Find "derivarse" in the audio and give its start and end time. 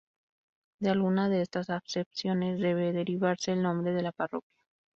2.91-3.51